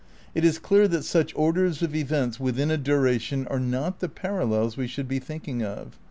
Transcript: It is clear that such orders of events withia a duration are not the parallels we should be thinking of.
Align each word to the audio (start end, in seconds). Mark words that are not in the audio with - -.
It 0.33 0.43
is 0.43 0.57
clear 0.57 0.87
that 0.87 1.03
such 1.03 1.31
orders 1.35 1.83
of 1.83 1.93
events 1.93 2.39
withia 2.39 2.71
a 2.71 2.77
duration 2.77 3.45
are 3.49 3.59
not 3.59 3.99
the 3.99 4.09
parallels 4.09 4.75
we 4.75 4.87
should 4.87 5.07
be 5.07 5.19
thinking 5.19 5.61
of. 5.61 5.99